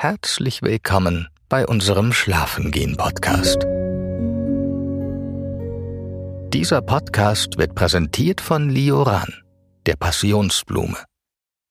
Herzlich 0.00 0.62
willkommen 0.62 1.26
bei 1.48 1.66
unserem 1.66 2.12
Schlafengehen-Podcast. 2.12 3.64
Dieser 6.54 6.82
Podcast 6.82 7.58
wird 7.58 7.74
präsentiert 7.74 8.40
von 8.40 8.70
Lioran, 8.70 9.42
der 9.86 9.96
Passionsblume. 9.96 11.04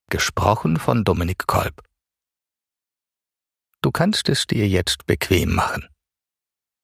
Gesprochen 0.09 0.75
von 0.75 1.05
Dominik 1.05 1.47
Kolb. 1.47 1.81
Du 3.81 3.91
kannst 3.91 4.27
es 4.27 4.45
dir 4.45 4.67
jetzt 4.67 5.05
bequem 5.05 5.55
machen. 5.55 5.87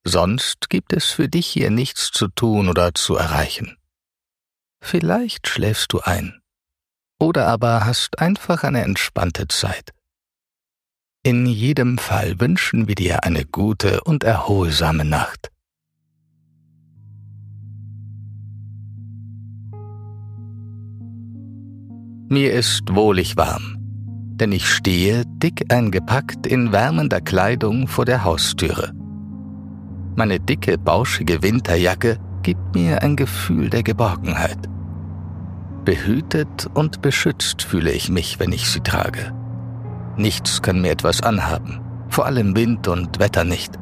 Sonst 0.05 0.69
gibt 0.69 0.93
es 0.93 1.07
für 1.07 1.27
dich 1.27 1.47
hier 1.47 1.71
nichts 1.71 2.11
zu 2.11 2.29
tun 2.29 2.69
oder 2.69 2.93
zu 2.93 3.17
erreichen. 3.17 3.75
Vielleicht 4.81 5.49
schläfst 5.49 5.91
du 5.91 5.99
ein. 5.99 6.39
Oder 7.19 7.47
aber 7.47 7.83
hast 7.83 8.19
einfach 8.19 8.63
eine 8.63 8.83
entspannte 8.83 9.49
Zeit. 9.49 9.91
In 11.25 11.45
jedem 11.45 11.97
Fall 11.97 12.37
wünschen 12.41 12.89
wir 12.89 12.95
dir 12.95 13.23
eine 13.23 13.45
gute 13.45 14.01
und 14.01 14.25
erholsame 14.25 15.05
Nacht. 15.05 15.51
Mir 22.27 22.51
ist 22.51 22.93
wohlig 22.93 23.37
warm, 23.37 23.77
denn 24.35 24.51
ich 24.51 24.67
stehe, 24.67 25.23
dick 25.25 25.71
eingepackt 25.71 26.45
in 26.45 26.73
wärmender 26.73 27.21
Kleidung 27.21 27.87
vor 27.87 28.03
der 28.03 28.25
Haustüre. 28.25 28.91
Meine 30.17 30.41
dicke, 30.41 30.77
bauschige 30.77 31.41
Winterjacke 31.41 32.17
gibt 32.41 32.75
mir 32.75 33.01
ein 33.01 33.15
Gefühl 33.15 33.69
der 33.69 33.83
Geborgenheit. 33.83 34.59
Behütet 35.85 36.67
und 36.73 37.01
beschützt 37.01 37.61
fühle 37.61 37.93
ich 37.93 38.09
mich, 38.09 38.41
wenn 38.41 38.51
ich 38.51 38.69
sie 38.69 38.81
trage. 38.81 39.33
Nichts 40.17 40.61
kann 40.61 40.81
mir 40.81 40.91
etwas 40.91 41.21
anhaben, 41.21 41.81
vor 42.09 42.25
allem 42.25 42.55
Wind 42.55 42.87
und 42.87 43.19
Wetter 43.19 43.43
nicht. 43.43 43.79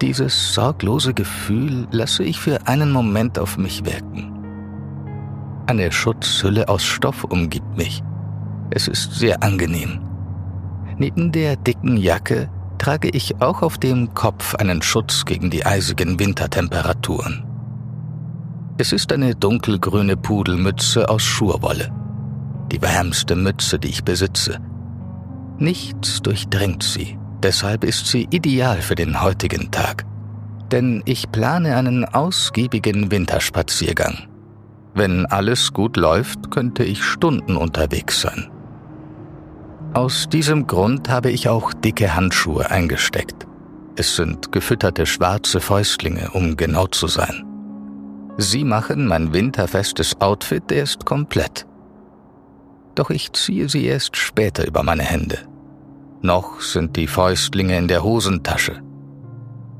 Dieses 0.00 0.54
sorglose 0.54 1.14
Gefühl 1.14 1.86
lasse 1.90 2.24
ich 2.24 2.38
für 2.38 2.66
einen 2.66 2.92
Moment 2.92 3.38
auf 3.38 3.56
mich 3.56 3.84
wirken. 3.84 4.32
Eine 5.66 5.90
Schutzhülle 5.92 6.68
aus 6.68 6.84
Stoff 6.84 7.24
umgibt 7.24 7.76
mich. 7.76 8.02
Es 8.70 8.88
ist 8.88 9.14
sehr 9.14 9.42
angenehm. 9.42 10.00
Neben 10.98 11.32
der 11.32 11.56
dicken 11.56 11.96
Jacke 11.96 12.50
trage 12.76 13.08
ich 13.08 13.40
auch 13.40 13.62
auf 13.62 13.78
dem 13.78 14.12
Kopf 14.12 14.54
einen 14.56 14.82
Schutz 14.82 15.24
gegen 15.24 15.48
die 15.48 15.64
eisigen 15.64 16.18
Wintertemperaturen. 16.18 17.44
Es 18.76 18.92
ist 18.92 19.12
eine 19.12 19.34
dunkelgrüne 19.34 20.16
Pudelmütze 20.16 21.08
aus 21.08 21.22
Schurwolle. 21.22 21.90
Die 22.72 22.82
wärmste 22.82 23.36
Mütze, 23.36 23.78
die 23.78 23.88
ich 23.88 24.04
besitze. 24.04 24.58
Nichts 25.58 26.20
durchdringt 26.20 26.82
sie, 26.82 27.18
deshalb 27.42 27.84
ist 27.84 28.06
sie 28.06 28.26
ideal 28.30 28.82
für 28.82 28.94
den 28.94 29.22
heutigen 29.22 29.70
Tag. 29.70 30.04
Denn 30.72 31.02
ich 31.04 31.30
plane 31.30 31.76
einen 31.76 32.04
ausgiebigen 32.04 33.10
Winterspaziergang. 33.10 34.28
Wenn 34.94 35.26
alles 35.26 35.72
gut 35.72 35.96
läuft, 35.96 36.50
könnte 36.50 36.84
ich 36.84 37.02
Stunden 37.02 37.56
unterwegs 37.56 38.20
sein. 38.20 38.50
Aus 39.92 40.28
diesem 40.28 40.66
Grund 40.66 41.08
habe 41.08 41.30
ich 41.30 41.48
auch 41.48 41.72
dicke 41.72 42.16
Handschuhe 42.16 42.70
eingesteckt. 42.70 43.46
Es 43.96 44.16
sind 44.16 44.50
gefütterte 44.50 45.06
schwarze 45.06 45.60
Fäustlinge, 45.60 46.30
um 46.32 46.56
genau 46.56 46.88
zu 46.88 47.06
sein. 47.06 47.44
Sie 48.36 48.64
machen 48.64 49.06
mein 49.06 49.32
winterfestes 49.32 50.20
Outfit 50.20 50.72
erst 50.72 51.06
komplett. 51.06 51.66
Doch 52.94 53.10
ich 53.10 53.32
ziehe 53.32 53.68
sie 53.68 53.84
erst 53.84 54.16
später 54.16 54.66
über 54.66 54.82
meine 54.82 55.02
Hände. 55.02 55.38
Noch 56.22 56.60
sind 56.60 56.96
die 56.96 57.06
Fäustlinge 57.06 57.76
in 57.76 57.88
der 57.88 58.02
Hosentasche. 58.02 58.80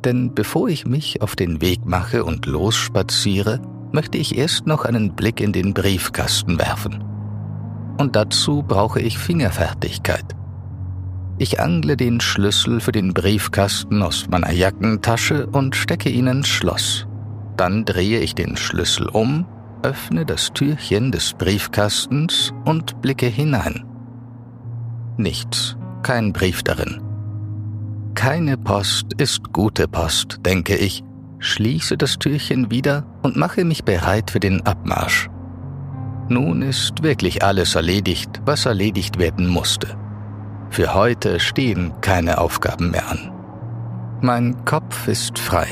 Denn 0.05 0.35
bevor 0.35 0.69
ich 0.69 0.87
mich 0.87 1.23
auf 1.23 1.37
den 1.37 1.61
Weg 1.61 1.87
mache 1.87 2.25
und 2.25 2.45
losspaziere, 2.47 3.61
möchte 3.93 4.19
ich 4.19 4.37
erst 4.37 4.67
noch 4.67 4.85
einen 4.85 5.15
Blick 5.15 5.41
in 5.41 5.53
den 5.53 5.73
Briefkasten 5.73 6.59
werfen. 6.59 7.03
Und 7.97 8.17
dazu 8.17 8.63
brauche 8.63 9.01
ich 9.01 9.17
Fingerfertigkeit. 9.17 10.25
Ich 11.39 11.61
angle 11.61 11.97
den 11.97 12.21
Schlüssel 12.21 12.81
für 12.81 12.93
den 12.93 13.15
Briefkasten 13.15 14.03
aus 14.03 14.27
meiner 14.29 14.53
Jackentasche 14.53 15.47
und 15.47 15.75
stecke 15.75 16.09
ihn 16.09 16.27
ins 16.27 16.49
Schloss. 16.49 17.07
Dann 17.57 17.85
drehe 17.85 18.21
ich 18.21 18.35
den 18.35 18.57
Schlüssel 18.57 19.09
um, 19.09 19.47
öffne 19.85 20.25
das 20.25 20.53
Türchen 20.53 21.13
des 21.13 21.35
Briefkastens 21.35 22.53
und 22.65 23.01
blicke 23.03 23.27
hinein. 23.27 23.85
Nichts, 25.19 25.77
kein 26.03 26.33
Brief 26.33 26.63
darin. 26.63 27.01
Keine 28.15 28.57
Post 28.57 29.13
ist 29.19 29.53
gute 29.53 29.87
Post, 29.87 30.41
denke 30.47 30.77
ich, 30.77 31.05
schließe 31.39 31.97
das 31.97 32.19
Türchen 32.19 32.71
wieder 32.71 33.05
und 33.23 33.37
mache 33.37 33.65
mich 33.65 33.85
bereit 33.85 34.31
für 34.31 34.41
den 34.41 34.65
Abmarsch. 34.67 35.29
Nun 36.29 36.63
ist 36.63 37.03
wirklich 37.03 37.45
alles 37.45 37.75
erledigt, 37.75 38.41
was 38.47 38.65
erledigt 38.65 39.19
werden 39.19 39.47
musste. 39.47 39.89
Für 40.71 40.95
heute 40.95 41.39
stehen 41.39 41.93
keine 42.01 42.39
Aufgaben 42.39 42.91
mehr 42.91 43.09
an. 43.11 43.31
Mein 44.23 44.65
Kopf 44.65 45.07
ist 45.07 45.39
frei. 45.39 45.69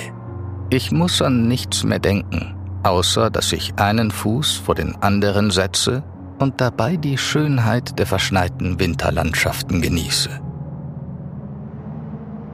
Ich 0.69 0.93
muss 0.93 1.23
an 1.23 1.49
nichts 1.49 1.85
mehr 1.85 1.99
denken, 1.99 2.55
außer 2.83 3.31
dass 3.31 3.53
ich 3.53 3.75
einen 3.77 4.11
Fuß 4.11 4.57
vor 4.57 4.75
den 4.75 4.97
anderen 5.03 5.51
setze 5.51 6.03
und 6.39 6.61
dabei 6.61 6.97
die 6.97 7.19
Schönheit 7.19 7.99
der 7.99 8.07
verschneiten 8.07 8.81
Winterlandschaften 8.81 9.81
genieße. 9.81 10.31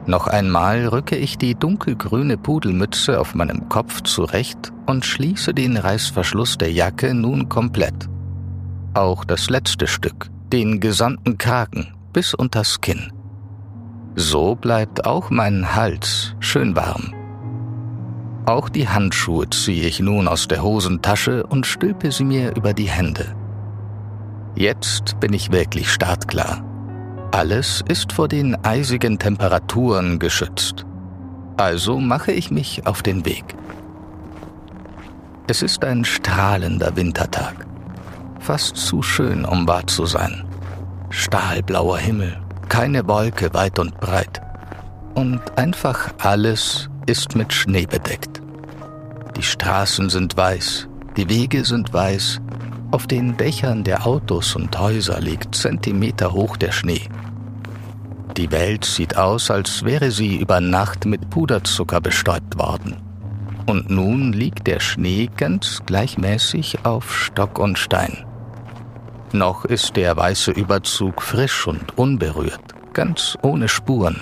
Noch 0.05 0.27
einmal 0.27 0.87
rücke 0.87 1.15
ich 1.15 1.37
die 1.37 1.53
dunkelgrüne 1.53 2.37
Pudelmütze 2.37 3.19
auf 3.19 3.35
meinem 3.35 3.69
Kopf 3.69 4.01
zurecht 4.01 4.71
und 4.87 5.05
schließe 5.05 5.53
den 5.53 5.77
Reißverschluss 5.77 6.57
der 6.57 6.71
Jacke 6.71 7.13
nun 7.13 7.47
komplett. 7.47 8.09
Auch 8.95 9.23
das 9.23 9.49
letzte 9.51 9.85
Stück, 9.85 10.29
den 10.51 10.79
gesamten 10.79 11.37
Kragen 11.37 11.93
bis 12.11 12.33
unters 12.33 12.81
Kinn. 12.81 13.13
So 14.15 14.55
bleibt 14.55 15.05
auch 15.05 15.29
mein 15.29 15.75
Hals 15.75 16.35
schön 16.39 16.75
warm. 16.75 17.18
Auch 18.45 18.69
die 18.69 18.87
Handschuhe 18.87 19.49
ziehe 19.49 19.87
ich 19.87 19.99
nun 19.99 20.27
aus 20.27 20.47
der 20.47 20.63
Hosentasche 20.63 21.45
und 21.45 21.65
stülpe 21.65 22.11
sie 22.11 22.23
mir 22.23 22.55
über 22.55 22.73
die 22.73 22.89
Hände. 22.89 23.35
Jetzt 24.55 25.19
bin 25.19 25.33
ich 25.33 25.51
wirklich 25.51 25.91
startklar. 25.91 26.63
Alles 27.31 27.83
ist 27.87 28.11
vor 28.11 28.27
den 28.27 28.57
eisigen 28.65 29.19
Temperaturen 29.19 30.17
geschützt. 30.17 30.85
Also 31.57 31.99
mache 31.99 32.31
ich 32.31 32.49
mich 32.49 32.87
auf 32.87 33.03
den 33.03 33.25
Weg. 33.25 33.43
Es 35.47 35.61
ist 35.61 35.83
ein 35.83 36.05
strahlender 36.05 36.95
Wintertag. 36.95 37.67
Fast 38.39 38.77
zu 38.77 39.01
schön, 39.01 39.45
um 39.45 39.67
wahr 39.67 39.85
zu 39.85 40.05
sein. 40.05 40.45
Stahlblauer 41.09 41.97
Himmel, 41.97 42.37
keine 42.67 43.07
Wolke 43.07 43.53
weit 43.53 43.79
und 43.79 43.99
breit. 43.99 44.41
Und 45.15 45.41
einfach 45.57 46.13
alles 46.19 46.89
ist 47.09 47.35
mit 47.35 47.51
Schnee 47.51 47.87
bedeckt. 47.87 48.39
Die 49.35 49.41
Straßen 49.41 50.11
sind 50.11 50.37
weiß, 50.37 50.87
die 51.17 51.27
Wege 51.27 51.65
sind 51.65 51.91
weiß, 51.91 52.39
auf 52.91 53.07
den 53.07 53.35
Dächern 53.35 53.83
der 53.83 54.05
Autos 54.05 54.55
und 54.55 54.77
Häuser 54.77 55.19
liegt 55.19 55.55
Zentimeter 55.55 56.33
hoch 56.33 56.55
der 56.55 56.71
Schnee. 56.71 57.01
Die 58.37 58.51
Welt 58.51 58.85
sieht 58.85 59.17
aus, 59.17 59.49
als 59.49 59.83
wäre 59.83 60.11
sie 60.11 60.35
über 60.35 60.61
Nacht 60.61 61.05
mit 61.05 61.31
Puderzucker 61.31 61.99
bestäubt 61.99 62.59
worden. 62.59 62.97
Und 63.65 63.89
nun 63.89 64.31
liegt 64.31 64.67
der 64.67 64.79
Schnee 64.79 65.31
ganz 65.35 65.81
gleichmäßig 65.87 66.85
auf 66.85 67.11
Stock 67.11 67.57
und 67.57 67.79
Stein. 67.79 68.23
Noch 69.33 69.65
ist 69.65 69.95
der 69.95 70.15
weiße 70.15 70.51
Überzug 70.51 71.23
frisch 71.23 71.65
und 71.65 71.97
unberührt, 71.97 72.93
ganz 72.93 73.35
ohne 73.41 73.67
Spuren. 73.67 74.21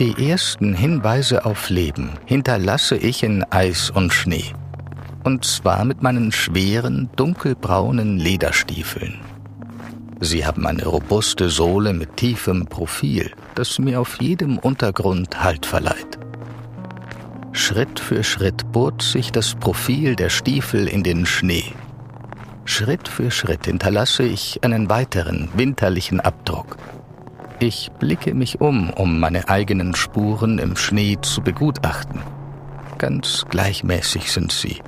Die 0.00 0.30
ersten 0.30 0.74
Hinweise 0.74 1.44
auf 1.44 1.70
Leben 1.70 2.10
hinterlasse 2.24 2.96
ich 2.96 3.24
in 3.24 3.42
Eis 3.50 3.90
und 3.90 4.12
Schnee. 4.12 4.44
Und 5.24 5.44
zwar 5.44 5.84
mit 5.84 6.02
meinen 6.02 6.30
schweren, 6.30 7.10
dunkelbraunen 7.16 8.16
Lederstiefeln. 8.16 9.18
Sie 10.20 10.46
haben 10.46 10.68
eine 10.68 10.86
robuste 10.86 11.48
Sohle 11.48 11.94
mit 11.94 12.16
tiefem 12.16 12.66
Profil, 12.66 13.32
das 13.56 13.80
mir 13.80 14.00
auf 14.00 14.20
jedem 14.20 14.58
Untergrund 14.58 15.42
Halt 15.42 15.66
verleiht. 15.66 16.16
Schritt 17.50 17.98
für 17.98 18.22
Schritt 18.22 18.70
bohrt 18.70 19.02
sich 19.02 19.32
das 19.32 19.56
Profil 19.56 20.14
der 20.14 20.30
Stiefel 20.30 20.86
in 20.86 21.02
den 21.02 21.26
Schnee. 21.26 21.72
Schritt 22.64 23.08
für 23.08 23.32
Schritt 23.32 23.66
hinterlasse 23.66 24.22
ich 24.22 24.62
einen 24.62 24.88
weiteren 24.88 25.48
winterlichen 25.56 26.20
Abdruck. 26.20 26.76
Ich 27.60 27.90
blicke 27.98 28.34
mich 28.34 28.60
um, 28.60 28.90
um 28.90 29.18
meine 29.18 29.48
eigenen 29.48 29.96
Spuren 29.96 30.58
im 30.58 30.76
Schnee 30.76 31.18
zu 31.20 31.42
begutachten. 31.42 32.20
Ganz 32.98 33.46
gleichmäßig 33.48 34.30
sind 34.30 34.52
sie. 34.52 34.80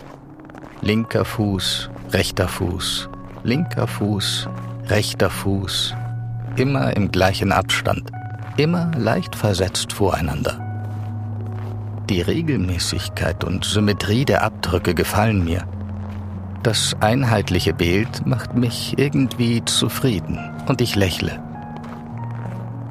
Linker 0.80 1.24
Fuß, 1.24 1.90
rechter 2.12 2.46
Fuß, 2.46 3.08
linker 3.42 3.88
Fuß, 3.88 4.48
rechter 4.86 5.30
Fuß. 5.30 5.94
immer 6.56 6.96
im 6.96 7.10
gleichen 7.10 7.52
Abstand, 7.52 8.10
immer 8.56 8.90
leicht 8.96 9.34
versetzt 9.34 9.92
voreinander. 9.92 10.60
Die 12.08 12.20
Regelmäßigkeit 12.20 13.44
und 13.44 13.64
Symmetrie 13.64 14.24
der 14.24 14.42
Abdrücke 14.42 14.94
gefallen 14.94 15.44
mir. 15.44 15.64
Das 16.62 16.96
einheitliche 17.00 17.72
Bild 17.72 18.26
macht 18.26 18.54
mich 18.54 18.98
irgendwie 18.98 19.64
zufrieden 19.64 20.38
und 20.66 20.80
ich 20.80 20.96
lächle. 20.96 21.49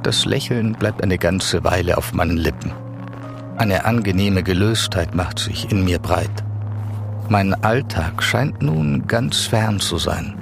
Das 0.04 0.26
Lächeln 0.26 0.74
bleibt 0.74 1.04
eine 1.04 1.18
ganze 1.18 1.64
Weile 1.64 1.98
auf 1.98 2.14
meinen 2.14 2.38
Lippen. 2.38 2.72
Eine 3.58 3.86
angenehme 3.86 4.44
Gelöstheit 4.44 5.14
macht 5.14 5.40
sich 5.40 5.72
in 5.72 5.84
mir 5.84 6.00
breit. 6.00 6.44
Mein 7.28 7.54
Alltag 7.64 8.24
scheint 8.24 8.62
nun 8.62 9.06
ganz 9.08 9.42
fern 9.42 9.80
zu 9.80 9.98
sein 9.98 10.36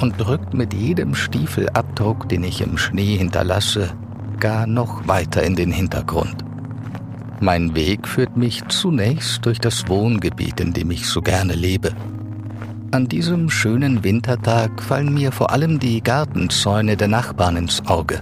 und 0.00 0.20
drückt 0.20 0.52
mit 0.52 0.74
jedem 0.74 1.14
Stiefelabdruck, 1.14 2.28
den 2.28 2.44
ich 2.44 2.60
im 2.60 2.76
Schnee 2.76 3.16
hinterlasse, 3.16 3.90
gar 4.40 4.66
noch 4.66 5.06
weiter 5.06 5.42
in 5.44 5.54
den 5.54 5.70
Hintergrund. 5.70 6.44
Mein 7.40 7.74
Weg 7.74 8.08
führt 8.08 8.36
mich 8.36 8.66
zunächst 8.68 9.46
durch 9.46 9.60
das 9.60 9.88
Wohngebiet, 9.88 10.58
in 10.60 10.72
dem 10.72 10.90
ich 10.90 11.06
so 11.06 11.22
gerne 11.22 11.54
lebe. 11.54 11.92
An 12.90 13.08
diesem 13.08 13.50
schönen 13.50 14.04
Wintertag 14.04 14.82
fallen 14.82 15.12
mir 15.12 15.32
vor 15.32 15.50
allem 15.50 15.78
die 15.78 16.02
Gartenzäune 16.02 16.96
der 16.96 17.08
Nachbarn 17.08 17.56
ins 17.56 17.86
Auge. 17.86 18.20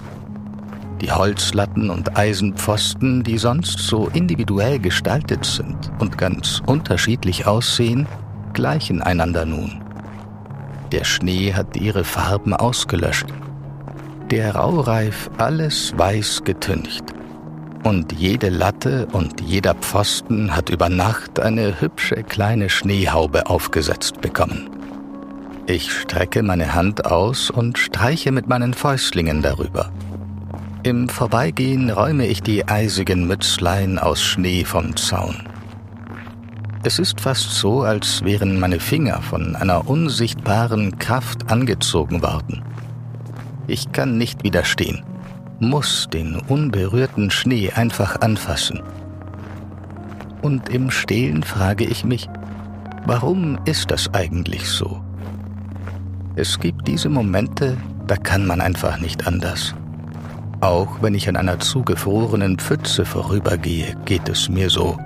Die 1.00 1.10
Holzlatten 1.10 1.90
und 1.90 2.16
Eisenpfosten, 2.16 3.24
die 3.24 3.38
sonst 3.38 3.78
so 3.78 4.08
individuell 4.12 4.78
gestaltet 4.78 5.44
sind 5.44 5.90
und 5.98 6.16
ganz 6.16 6.62
unterschiedlich 6.66 7.46
aussehen, 7.46 8.06
gleichen 8.52 9.02
einander 9.02 9.44
nun. 9.44 9.82
Der 10.92 11.04
Schnee 11.04 11.52
hat 11.52 11.76
ihre 11.76 12.04
Farben 12.04 12.54
ausgelöscht. 12.54 13.26
Der 14.30 14.54
Raureif 14.54 15.28
alles 15.38 15.92
weiß 15.96 16.44
getüncht. 16.44 17.04
Und 17.82 18.12
jede 18.12 18.48
Latte 18.48 19.06
und 19.12 19.40
jeder 19.42 19.74
Pfosten 19.74 20.56
hat 20.56 20.70
über 20.70 20.88
Nacht 20.88 21.40
eine 21.40 21.80
hübsche 21.80 22.22
kleine 22.22 22.70
Schneehaube 22.70 23.46
aufgesetzt 23.46 24.22
bekommen. 24.22 24.70
Ich 25.66 25.92
strecke 25.92 26.42
meine 26.42 26.74
Hand 26.74 27.04
aus 27.04 27.50
und 27.50 27.76
streiche 27.78 28.32
mit 28.32 28.48
meinen 28.48 28.72
Fäustlingen 28.72 29.42
darüber. 29.42 29.90
Im 30.84 31.08
Vorbeigehen 31.08 31.88
räume 31.88 32.26
ich 32.26 32.42
die 32.42 32.68
eisigen 32.68 33.26
Mützlein 33.26 33.98
aus 33.98 34.22
Schnee 34.22 34.66
vom 34.66 34.94
Zaun. 34.96 35.34
Es 36.82 36.98
ist 36.98 37.22
fast 37.22 37.52
so, 37.52 37.80
als 37.80 38.22
wären 38.22 38.60
meine 38.60 38.78
Finger 38.78 39.22
von 39.22 39.56
einer 39.56 39.88
unsichtbaren 39.88 40.98
Kraft 40.98 41.50
angezogen 41.50 42.20
worden. 42.20 42.62
Ich 43.66 43.92
kann 43.92 44.18
nicht 44.18 44.44
widerstehen, 44.44 45.02
muss 45.58 46.06
den 46.12 46.36
unberührten 46.36 47.30
Schnee 47.30 47.70
einfach 47.70 48.20
anfassen. 48.20 48.82
Und 50.42 50.68
im 50.68 50.90
Stehlen 50.90 51.44
frage 51.44 51.84
ich 51.84 52.04
mich, 52.04 52.28
warum 53.06 53.58
ist 53.64 53.90
das 53.90 54.12
eigentlich 54.12 54.68
so? 54.68 55.02
Es 56.36 56.60
gibt 56.60 56.86
diese 56.86 57.08
Momente, 57.08 57.78
da 58.06 58.16
kann 58.16 58.46
man 58.46 58.60
einfach 58.60 59.00
nicht 59.00 59.26
anders. 59.26 59.74
Auch 60.64 61.02
wenn 61.02 61.14
ich 61.14 61.28
an 61.28 61.36
einer 61.36 61.60
zugefrorenen 61.60 62.56
Pfütze 62.56 63.04
vorübergehe, 63.04 63.94
geht 64.06 64.30
es 64.30 64.48
mir 64.48 64.70
so. 64.70 64.96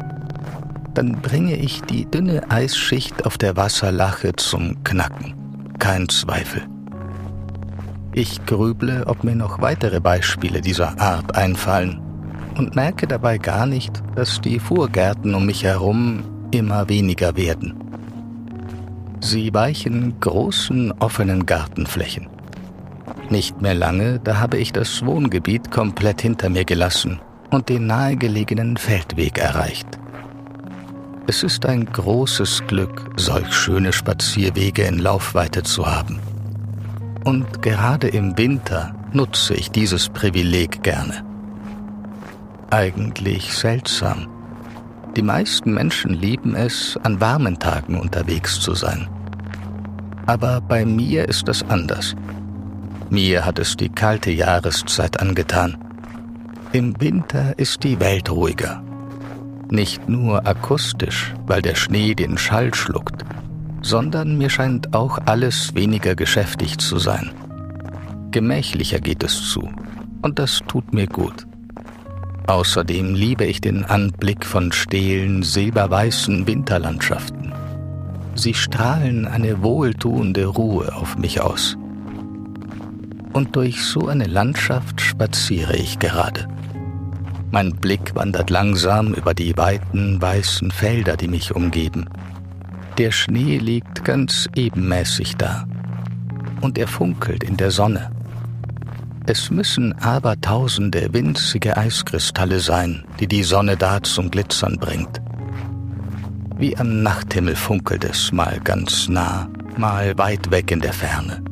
Dann 0.95 1.21
bringe 1.21 1.57
ich 1.57 1.83
die 1.83 2.09
dünne 2.09 2.49
Eisschicht 2.49 3.27
auf 3.27 3.39
der 3.39 3.57
Wasserlache 3.57 4.35
zum 4.37 4.85
Knacken. 4.85 5.35
Kein 5.81 6.09
Zweifel. 6.09 6.63
Ich 8.13 8.47
grüble, 8.47 9.05
ob 9.09 9.25
mir 9.25 9.35
noch 9.35 9.61
weitere 9.61 9.99
Beispiele 9.99 10.61
dieser 10.61 10.97
Art 11.01 11.35
einfallen 11.35 12.01
und 12.57 12.77
merke 12.77 13.09
dabei 13.09 13.39
gar 13.39 13.67
nicht, 13.67 14.01
dass 14.15 14.41
die 14.41 14.61
Vorgärten 14.61 15.35
um 15.35 15.45
mich 15.45 15.65
herum 15.65 16.23
immer 16.53 16.89
weniger 16.89 17.37
werden. 17.37 17.75
Sie 19.19 19.53
weichen 19.53 20.21
großen 20.21 20.93
offenen 21.01 21.47
Gartenflächen. 21.47 22.38
Nicht 23.31 23.61
mehr 23.61 23.75
lange, 23.75 24.21
da 24.21 24.39
habe 24.39 24.57
ich 24.57 24.73
das 24.73 25.05
Wohngebiet 25.05 25.71
komplett 25.71 26.23
hinter 26.23 26.49
mir 26.49 26.65
gelassen 26.65 27.21
und 27.51 27.69
den 27.69 27.87
nahegelegenen 27.87 28.77
Feldweg 28.79 29.39
erreicht. 29.39 29.87
Es 31.27 31.43
ist 31.43 31.67
ein 31.67 31.85
großes 31.85 32.63
Glück, 32.69 33.11
solch 33.17 33.53
schöne 33.53 33.93
Spazierwege 33.93 34.85
in 34.85 34.99
Laufweite 34.99 35.63
zu 35.63 35.87
haben. 35.87 36.21
Und 37.25 37.61
gerade 37.61 38.09
im 38.09 38.39
Winter 38.39 38.95
nutze 39.13 39.53
ich 39.53 39.71
dieses 39.71 40.09
Privileg 40.09 40.83
gerne. 40.83 41.23
Eigentlich 42.71 43.53
seltsam. 43.53 44.29
Die 45.17 45.23
meisten 45.23 45.75
Menschen 45.75 46.15
lieben 46.15 46.55
es, 46.55 46.99
an 47.03 47.21
warmen 47.21 47.59
Tagen 47.59 48.01
unterwegs 48.01 48.59
zu 48.61 48.75
sein. 48.75 49.07
Aber 50.25 50.63
bei 50.63 50.87
mir 50.87 51.29
ist 51.29 51.47
das 51.49 51.63
anders. 51.69 52.15
Mir 53.11 53.47
hat 53.47 53.59
es 53.59 53.75
die 53.75 53.89
kalte 53.89 54.31
Jahreszeit 54.31 55.21
angetan. 55.21 55.79
Im 56.73 57.01
Winter 57.01 57.59
ist 57.59 57.83
die 57.83 57.99
Welt 58.01 58.31
ruhiger. 58.31 58.83
Nicht 59.71 60.11
nur 60.11 60.47
akustisch, 60.47 61.35
weil 61.47 61.63
der 61.63 61.75
Schnee 61.75 62.15
den 62.15 62.37
Schall 62.37 62.75
schluckt, 62.75 63.25
sondern 63.81 64.37
mir 64.37 64.51
scheint 64.51 64.93
auch 64.95 65.19
alles 65.25 65.75
weniger 65.75 66.15
geschäftig 66.15 66.77
zu 66.79 66.99
sein. 66.99 67.31
Gemächlicher 68.31 69.01
geht 69.01 69.25
es 69.25 69.53
zu, 69.53 69.71
und 70.21 70.39
das 70.39 70.61
tut 70.69 70.93
mir 70.93 71.07
gut. 71.07 71.47
Außerdem 72.47 73.15
liebe 73.15 73.47
ich 73.47 73.63
den 73.63 73.87
Anblick 73.87 74.45
von 74.45 74.71
stehlen, 74.71 75.43
silberweißen 75.43 76.47
Winterlandschaften. 76.47 77.55
Sie 78.35 78.53
strahlen 78.53 79.27
eine 79.27 79.63
wohltuende 79.63 80.45
Ruhe 80.45 80.95
auf 80.95 81.17
mich 81.17 81.41
aus 81.41 81.79
und 83.33 83.57
durch 83.57 83.83
so 83.85 84.09
eine 84.09 84.27
Landschaft 84.27 85.01
spaziere 85.01 85.77
ich 85.77 85.99
gerade. 85.99 86.49
Mein 87.51 87.75
Blick 87.77 88.15
wandert 88.15 88.51
langsam 88.51 89.15
über 89.15 89.33
die 89.35 89.57
weiten 89.57 90.21
weißen 90.21 90.71
Felder, 90.71 91.17
die 91.17 91.29
mich 91.29 91.55
umgeben. 91.55 92.09
Der 92.99 93.11
Schnee 93.11 93.59
liegt 93.59 94.05
ganz 94.05 94.49
ebenmäßig 94.55 95.37
da 95.37 95.67
und 96.61 96.79
er 96.79 96.89
funkelt 96.89 97.45
in 97.45 97.57
der 97.57 97.71
Sonne. 97.71 98.11
Es 99.27 99.51
müssen 99.51 99.93
abertausende 100.01 101.13
winzige 101.13 101.77
Eiskristalle 101.77 102.61
sein, 102.61 103.05
die 103.21 103.27
die 103.27 103.43
Sonne 103.43 103.77
da 103.77 104.03
zum 104.03 104.31
Glitzern 104.31 104.79
bringt. 104.79 105.21
Wie 106.57 106.77
am 106.77 107.03
Nachthimmel 107.03 107.55
funkelt 107.55 108.05
es 108.05 108.33
mal 108.33 108.59
ganz 108.65 109.09
nah, 109.09 109.49
mal 109.77 110.17
weit 110.19 110.51
weg 110.51 110.71
in 110.71 110.81
der 110.81 110.93
Ferne. 110.93 111.43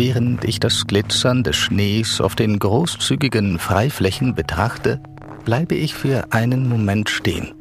Während 0.00 0.44
ich 0.44 0.58
das 0.58 0.86
Glitzern 0.86 1.42
des 1.42 1.56
Schnees 1.56 2.22
auf 2.22 2.34
den 2.34 2.58
großzügigen 2.58 3.58
Freiflächen 3.58 4.34
betrachte, 4.34 4.98
bleibe 5.44 5.74
ich 5.74 5.92
für 5.92 6.32
einen 6.32 6.70
Moment 6.70 7.10
stehen. 7.10 7.52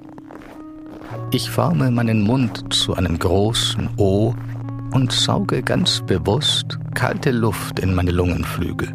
Ich 1.31 1.50
forme 1.50 1.91
meinen 1.91 2.22
Mund 2.22 2.74
zu 2.74 2.96
einem 2.96 3.19
großen 3.19 3.89
O 3.98 4.34
und 4.91 5.12
sauge 5.12 5.62
ganz 5.62 6.01
bewusst 6.05 6.79
kalte 6.93 7.31
Luft 7.31 7.77
in 7.81 7.93
meine 7.93 8.12
Lungenflügel. 8.12 8.88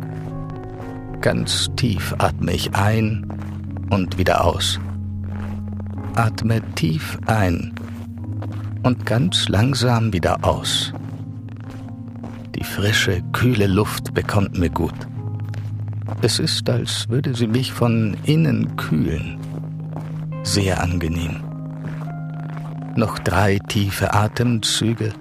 Ganz 1.20 1.68
tief 1.76 2.14
atme 2.16 2.54
ich 2.54 2.74
ein 2.74 3.26
und 3.90 4.16
wieder 4.16 4.42
aus. 4.42 4.80
Atme 6.14 6.62
tief 6.76 7.18
ein 7.26 7.74
und 8.84 9.04
ganz 9.04 9.50
langsam 9.50 10.14
wieder 10.14 10.42
aus. 10.42 10.94
Die 12.64 12.70
frische, 12.70 13.22
kühle 13.32 13.66
Luft 13.66 14.14
bekommt 14.14 14.56
mir 14.56 14.70
gut. 14.70 14.94
Es 16.22 16.38
ist, 16.38 16.70
als 16.70 17.10
würde 17.10 17.34
sie 17.34 17.46
mich 17.46 17.74
von 17.74 18.16
innen 18.24 18.74
kühlen. 18.76 19.38
Sehr 20.44 20.82
angenehm. 20.82 21.44
Noch 22.96 23.18
drei 23.18 23.58
tiefe 23.68 24.14
Atemzüge, 24.14 25.12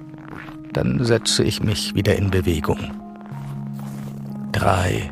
dann 0.72 1.04
setze 1.04 1.44
ich 1.44 1.62
mich 1.62 1.94
wieder 1.96 2.16
in 2.16 2.32
Bewegung. 2.32 2.80
Drei, 4.54 5.12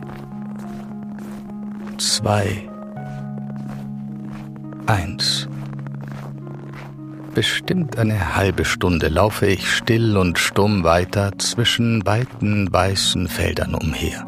zwei, 1.98 2.70
eins. 4.86 5.41
Bestimmt 7.34 7.98
eine 7.98 8.36
halbe 8.36 8.66
Stunde 8.66 9.08
laufe 9.08 9.46
ich 9.46 9.72
still 9.72 10.18
und 10.18 10.38
stumm 10.38 10.84
weiter 10.84 11.32
zwischen 11.38 12.06
weiten 12.06 12.72
weißen 12.72 13.30
Feldern 13.30 13.74
umher. 13.74 14.28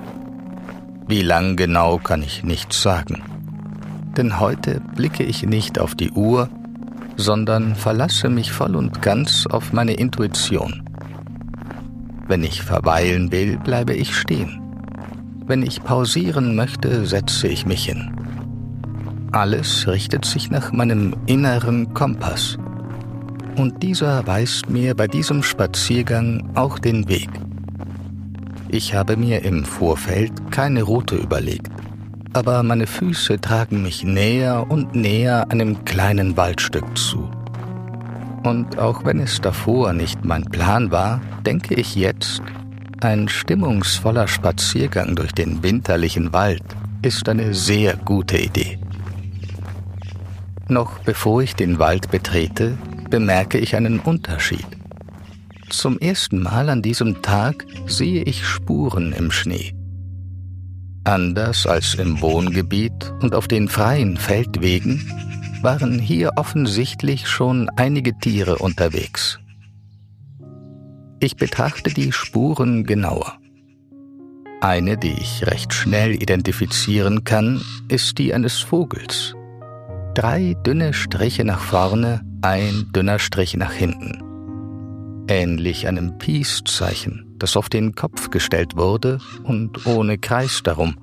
Wie 1.07 1.21
lang 1.21 1.57
genau 1.57 1.97
kann 1.97 2.21
ich 2.21 2.43
nicht 2.43 2.71
sagen. 2.71 3.21
Denn 4.15 4.39
heute 4.39 4.81
blicke 4.95 5.23
ich 5.23 5.43
nicht 5.43 5.79
auf 5.79 5.95
die 5.95 6.11
Uhr, 6.11 6.49
sondern 7.17 7.75
verlasse 7.75 8.29
mich 8.29 8.53
voll 8.53 8.77
und 8.77 9.01
ganz 9.01 9.47
auf 9.47 9.73
meine 9.73 9.95
Intuition. 9.95 10.89
Wenn 12.27 12.43
ich 12.43 12.61
verweilen 12.61 13.33
will, 13.33 13.57
bleibe 13.57 13.93
ich 13.93 14.15
stehen. 14.15 14.61
Wenn 15.45 15.61
ich 15.61 15.83
pausieren 15.83 16.55
möchte, 16.55 17.05
setze 17.05 17.49
ich 17.49 17.65
mich 17.65 17.85
hin. 17.85 18.15
Alles 19.33 19.87
richtet 19.87 20.23
sich 20.23 20.49
nach 20.49 20.71
meinem 20.71 21.17
inneren 21.25 21.93
Kompass. 21.93 22.57
Und 23.55 23.83
dieser 23.83 24.25
weist 24.25 24.69
mir 24.69 24.95
bei 24.95 25.07
diesem 25.07 25.43
Spaziergang 25.43 26.49
auch 26.55 26.79
den 26.79 27.07
Weg. 27.07 27.29
Ich 28.69 28.95
habe 28.95 29.15
mir 29.17 29.43
im 29.43 29.63
Vorfeld 29.63 30.31
keine 30.51 30.81
Route 30.81 31.15
überlegt, 31.15 31.69
aber 32.33 32.63
meine 32.63 32.87
Füße 32.87 33.39
tragen 33.39 33.83
mich 33.83 34.03
näher 34.03 34.65
und 34.69 34.95
näher 34.95 35.51
einem 35.51 35.85
kleinen 35.85 36.35
Waldstück 36.35 36.97
zu. 36.97 37.29
Und 38.43 38.79
auch 38.79 39.05
wenn 39.05 39.19
es 39.19 39.39
davor 39.39 39.93
nicht 39.93 40.25
mein 40.25 40.45
Plan 40.45 40.91
war, 40.91 41.21
denke 41.45 41.75
ich 41.75 41.95
jetzt, 41.95 42.41
ein 43.01 43.27
stimmungsvoller 43.27 44.27
Spaziergang 44.27 45.15
durch 45.15 45.33
den 45.33 45.61
winterlichen 45.61 46.33
Wald 46.33 46.63
ist 47.03 47.29
eine 47.29 47.53
sehr 47.53 47.95
gute 47.97 48.37
Idee. 48.37 48.79
Noch 50.67 50.99
bevor 50.99 51.43
ich 51.43 51.55
den 51.55 51.77
Wald 51.77 52.09
betrete, 52.09 52.77
bemerke 53.13 53.59
ich 53.59 53.75
einen 53.75 53.99
Unterschied. 53.99 54.65
Zum 55.69 55.99
ersten 55.99 56.41
Mal 56.41 56.67
an 56.67 56.81
diesem 56.81 57.21
Tag 57.21 57.63
sehe 57.85 58.23
ich 58.23 58.43
Spuren 58.43 59.13
im 59.13 59.29
Schnee. 59.29 59.75
Anders 61.03 61.67
als 61.67 61.93
im 61.93 62.21
Wohngebiet 62.21 63.13
und 63.21 63.35
auf 63.35 63.47
den 63.47 63.67
freien 63.67 64.17
Feldwegen 64.17 65.11
waren 65.61 65.99
hier 65.99 66.31
offensichtlich 66.37 67.27
schon 67.27 67.69
einige 67.75 68.17
Tiere 68.17 68.57
unterwegs. 68.57 69.37
Ich 71.19 71.35
betrachte 71.35 71.93
die 71.93 72.11
Spuren 72.11 72.83
genauer. 72.83 73.37
Eine, 74.59 74.97
die 74.97 75.13
ich 75.21 75.45
recht 75.45 75.71
schnell 75.71 76.15
identifizieren 76.15 77.25
kann, 77.25 77.61
ist 77.89 78.17
die 78.17 78.33
eines 78.33 78.57
Vogels. 78.57 79.35
Drei 80.15 80.55
dünne 80.65 80.93
Striche 80.93 81.43
nach 81.43 81.59
vorne, 81.59 82.21
ein 82.43 82.91
dünner 82.93 83.19
Strich 83.19 83.55
nach 83.57 83.71
hinten. 83.71 84.21
Ähnlich 85.27 85.87
einem 85.87 86.17
Peace-Zeichen, 86.17 87.35
das 87.39 87.55
auf 87.55 87.69
den 87.69 87.95
Kopf 87.95 88.29
gestellt 88.29 88.75
wurde 88.75 89.19
und 89.43 89.85
ohne 89.85 90.17
Kreis 90.17 90.61
darum. 90.63 90.97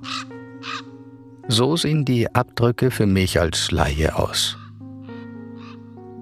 So 1.47 1.75
sehen 1.75 2.05
die 2.05 2.33
Abdrücke 2.33 2.91
für 2.91 3.07
mich 3.07 3.39
als 3.39 3.71
Laie 3.71 4.15
aus. 4.15 4.57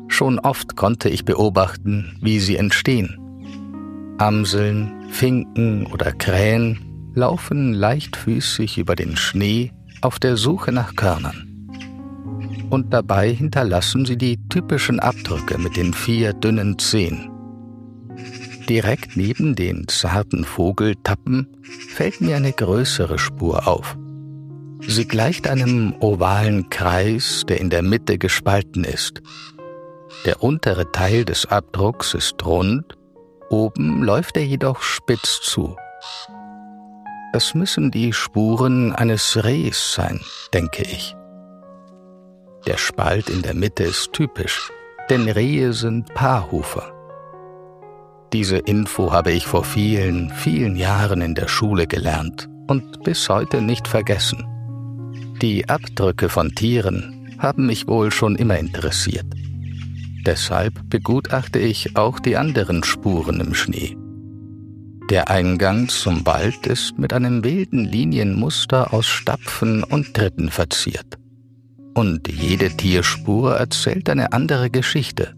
Schon 0.08 0.40
oft 0.40 0.76
konnte 0.76 1.10
ich 1.10 1.26
beobachten, 1.26 2.18
wie 2.22 2.40
sie 2.40 2.56
entstehen 2.56 3.20
Amseln, 4.20 5.10
Finken 5.12 5.86
oder 5.86 6.12
Krähen 6.12 7.12
laufen 7.16 7.74
leichtfüßig 7.74 8.78
über 8.78 8.98
den 8.98 9.16
Schnee 9.16 9.72
auf 10.02 10.20
der 10.20 10.36
Suche 10.36 10.74
nach 10.74 10.98
Körnern. 10.98 11.49
Und 12.70 12.94
dabei 12.94 13.32
hinterlassen 13.32 14.06
sie 14.06 14.18
die 14.18 14.38
typischen 14.50 15.00
Abdrücke 15.00 15.58
mit 15.58 15.76
den 15.76 15.94
vier 15.94 16.34
dünnen 16.34 16.78
Zehen. 16.78 17.32
Direkt 18.70 19.18
neben 19.18 19.56
den 19.56 19.88
zarten 19.88 20.46
Vogeltappen 20.46 21.48
fällt 21.64 22.22
mir 22.22 22.36
eine 22.36 22.52
größere 22.52 23.18
Spur 23.18 23.68
auf. 23.68 23.98
Sie 24.82 25.08
gleicht 25.08 25.48
einem 25.48 25.96
ovalen 26.00 26.70
Kreis, 26.70 27.44
der 27.48 27.60
in 27.60 27.70
der 27.70 27.82
Mitte 27.82 28.18
gespalten 28.18 28.84
ist. 28.84 29.22
Der 30.26 30.44
untere 30.44 30.92
Teil 30.92 31.26
des 31.26 31.46
Abdrucks 31.46 32.14
ist 32.14 32.46
rund 32.46 32.96
Oben 33.50 34.04
läuft 34.04 34.38
er 34.38 34.46
jedoch 34.46 34.84
spitz 34.84 35.42
zu. 35.42 35.76
Das 37.34 37.56
müssen 37.56 37.90
die 37.90 38.14
Spuren 38.14 38.94
eines 38.94 39.44
Rehs 39.44 39.94
sein, 39.94 40.20
denke 40.54 40.84
ich. 40.84 41.16
Der 42.68 42.78
Spalt 42.78 43.30
in 43.30 43.42
der 43.42 43.54
Mitte 43.54 43.84
ist 43.84 44.14
typisch, 44.14 44.72
denn 45.10 45.30
Rehe 45.30 45.74
sind 45.74 46.14
Paarhufer. 46.14 46.94
Diese 48.34 48.58
Info 48.58 49.12
habe 49.12 49.32
ich 49.32 49.48
vor 49.48 49.64
vielen, 49.64 50.30
vielen 50.30 50.76
Jahren 50.76 51.22
in 51.22 51.36
der 51.36 51.48
Schule 51.48 51.88
gelernt 51.88 52.48
und 52.68 53.04
bis 53.04 53.28
heute 53.30 53.62
nicht 53.62 53.88
vergessen. 53.88 54.46
Die 55.42 55.68
Abdrücke 55.68 56.30
von 56.30 56.50
Tieren 56.54 57.36
haben 57.40 57.66
mich 57.66 57.88
wohl 57.88 58.12
schon 58.12 58.36
immer 58.36 58.60
interessiert. 58.60 59.26
Deshalb 60.26 60.74
begutachte 60.90 61.60
ich 61.60 61.96
auch 61.96 62.20
die 62.20 62.36
anderen 62.36 62.84
Spuren 62.84 63.40
im 63.40 63.54
Schnee. 63.54 63.96
Der 65.10 65.30
Eingang 65.30 65.88
zum 65.88 66.26
Wald 66.28 66.68
ist 66.68 67.00
mit 67.00 67.14
einem 67.14 67.44
wilden 67.44 67.86
Linienmuster 67.86 68.94
aus 68.94 69.08
Stapfen 69.08 69.84
und 69.84 70.14
Tritten 70.14 70.52
verziert. 70.52 71.19
Und 72.00 72.30
jede 72.32 72.70
Tierspur 72.70 73.58
erzählt 73.58 74.10
eine 74.10 74.32
andere 74.32 74.70
Geschichte. 74.70 75.34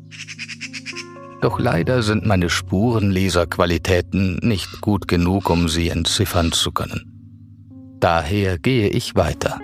Doch 1.41 1.59
leider 1.59 2.03
sind 2.03 2.27
meine 2.27 2.51
Spurenleserqualitäten 2.51 4.37
nicht 4.43 4.79
gut 4.79 5.07
genug, 5.07 5.49
um 5.49 5.69
sie 5.69 5.89
entziffern 5.89 6.51
zu 6.51 6.71
können. 6.71 7.97
Daher 7.99 8.59
gehe 8.59 8.89
ich 8.89 9.15
weiter, 9.15 9.59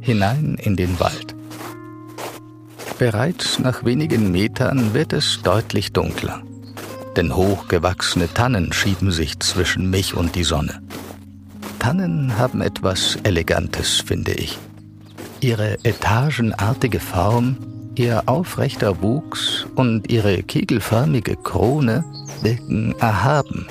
hinein 0.00 0.56
in 0.60 0.74
den 0.74 0.98
Wald. 0.98 1.36
Bereits 2.98 3.60
nach 3.60 3.84
wenigen 3.84 4.32
Metern 4.32 4.94
wird 4.94 5.12
es 5.12 5.42
deutlich 5.44 5.92
dunkler, 5.92 6.42
denn 7.16 7.36
hochgewachsene 7.36 8.26
Tannen 8.34 8.72
schieben 8.72 9.12
sich 9.12 9.38
zwischen 9.38 9.90
mich 9.90 10.14
und 10.14 10.34
die 10.34 10.42
Sonne. 10.42 10.82
Tannen 11.78 12.36
haben 12.36 12.62
etwas 12.62 13.16
Elegantes, 13.22 14.02
finde 14.04 14.32
ich. 14.32 14.58
Ihre 15.40 15.78
etagenartige 15.84 17.00
Form, 17.00 17.56
ihr 17.94 18.22
aufrechter 18.26 19.02
Wuchs 19.02 19.66
und 19.74 20.10
ihre 20.10 20.42
kegelförmige 20.42 21.36
Krone 21.36 22.04
wirken 22.42 22.94
erhaben, 22.98 23.66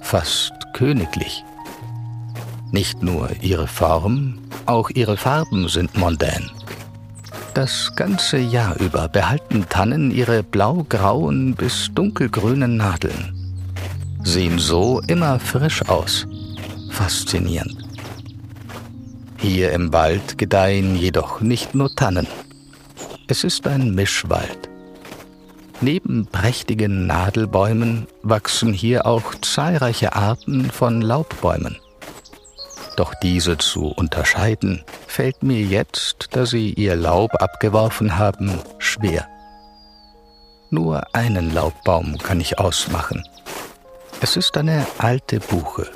fast 0.00 0.52
königlich. 0.72 1.44
Nicht 2.72 3.02
nur 3.02 3.30
ihre 3.42 3.66
Form, 3.66 4.38
auch 4.66 4.90
ihre 4.90 5.16
Farben 5.16 5.68
sind 5.68 5.96
mondän. 5.96 6.50
Das 7.54 7.92
ganze 7.96 8.38
Jahr 8.38 8.78
über 8.80 9.08
behalten 9.08 9.66
Tannen 9.68 10.12
ihre 10.12 10.42
blau-grauen 10.42 11.54
bis 11.54 11.90
dunkelgrünen 11.94 12.76
Nadeln. 12.76 13.34
Sehen 14.22 14.58
so 14.58 15.00
immer 15.08 15.40
frisch 15.40 15.82
aus. 15.88 16.26
Faszinierend. 16.90 17.89
Hier 19.40 19.72
im 19.72 19.90
Wald 19.94 20.36
gedeihen 20.36 20.96
jedoch 20.96 21.40
nicht 21.40 21.74
nur 21.74 21.94
Tannen. 21.94 22.26
Es 23.26 23.42
ist 23.42 23.66
ein 23.66 23.94
Mischwald. 23.94 24.68
Neben 25.80 26.26
prächtigen 26.26 27.06
Nadelbäumen 27.06 28.06
wachsen 28.22 28.74
hier 28.74 29.06
auch 29.06 29.34
zahlreiche 29.40 30.14
Arten 30.14 30.70
von 30.70 31.00
Laubbäumen. 31.00 31.78
Doch 32.96 33.14
diese 33.22 33.56
zu 33.56 33.86
unterscheiden, 33.86 34.84
fällt 35.06 35.42
mir 35.42 35.62
jetzt, 35.62 36.28
da 36.32 36.44
sie 36.44 36.74
ihr 36.74 36.94
Laub 36.94 37.40
abgeworfen 37.40 38.18
haben, 38.18 38.58
schwer. 38.78 39.26
Nur 40.68 41.02
einen 41.14 41.54
Laubbaum 41.54 42.18
kann 42.18 42.42
ich 42.42 42.58
ausmachen. 42.58 43.24
Es 44.20 44.36
ist 44.36 44.58
eine 44.58 44.86
alte 44.98 45.40
Buche. 45.40 45.86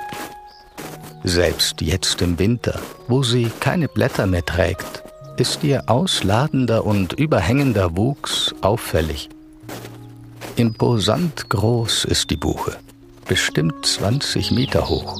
Selbst 1.27 1.81
jetzt 1.81 2.21
im 2.21 2.37
Winter, 2.37 2.79
wo 3.07 3.23
sie 3.23 3.51
keine 3.59 3.87
Blätter 3.87 4.27
mehr 4.27 4.45
trägt, 4.45 5.01
ist 5.37 5.63
ihr 5.63 5.89
ausladender 5.89 6.85
und 6.85 7.13
überhängender 7.13 7.97
Wuchs 7.97 8.53
auffällig. 8.61 9.29
Imposant 10.55 11.49
groß 11.49 12.05
ist 12.05 12.29
die 12.29 12.37
Buche, 12.37 12.77
bestimmt 13.27 13.87
20 13.87 14.51
Meter 14.51 14.87
hoch. 14.87 15.17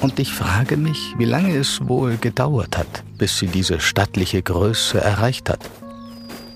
Und 0.00 0.18
ich 0.18 0.32
frage 0.32 0.76
mich, 0.76 1.14
wie 1.18 1.24
lange 1.24 1.54
es 1.56 1.86
wohl 1.86 2.16
gedauert 2.16 2.76
hat, 2.76 3.04
bis 3.16 3.38
sie 3.38 3.46
diese 3.46 3.78
stattliche 3.78 4.42
Größe 4.42 5.00
erreicht 5.00 5.48
hat. 5.48 5.70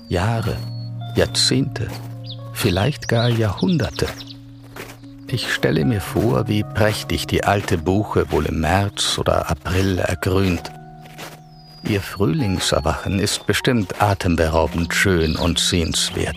Jahre, 0.09 0.57
Jahrzehnte, 1.15 1.87
vielleicht 2.51 3.07
gar 3.07 3.29
Jahrhunderte. 3.29 4.07
Ich 5.33 5.53
stelle 5.53 5.85
mir 5.85 6.01
vor, 6.01 6.49
wie 6.49 6.61
prächtig 6.61 7.25
die 7.25 7.45
alte 7.45 7.77
Buche 7.77 8.29
wohl 8.31 8.47
im 8.47 8.59
März 8.59 9.17
oder 9.17 9.49
April 9.49 9.97
ergrünt. 9.97 10.69
Ihr 11.87 12.01
Frühlingserwachen 12.01 13.17
ist 13.17 13.47
bestimmt 13.47 14.01
atemberaubend 14.01 14.93
schön 14.93 15.37
und 15.37 15.57
sehenswert. 15.57 16.35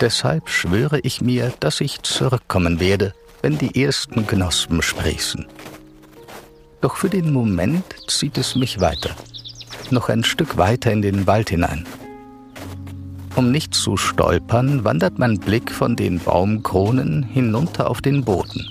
Deshalb 0.00 0.48
schwöre 0.48 1.00
ich 1.00 1.20
mir, 1.20 1.52
dass 1.60 1.82
ich 1.82 2.00
zurückkommen 2.00 2.80
werde, 2.80 3.12
wenn 3.42 3.58
die 3.58 3.84
ersten 3.84 4.26
Knospen 4.26 4.80
sprießen. 4.80 5.46
Doch 6.80 6.96
für 6.96 7.10
den 7.10 7.30
Moment 7.30 7.84
zieht 8.08 8.38
es 8.38 8.56
mich 8.56 8.80
weiter, 8.80 9.10
noch 9.90 10.08
ein 10.08 10.24
Stück 10.24 10.56
weiter 10.56 10.92
in 10.92 11.02
den 11.02 11.26
Wald 11.26 11.50
hinein. 11.50 11.86
Um 13.36 13.50
nicht 13.50 13.74
zu 13.74 13.98
stolpern, 13.98 14.82
wandert 14.84 15.18
mein 15.18 15.38
Blick 15.38 15.70
von 15.70 15.94
den 15.94 16.18
Baumkronen 16.18 17.22
hinunter 17.22 17.90
auf 17.90 18.00
den 18.00 18.24
Boden. 18.24 18.66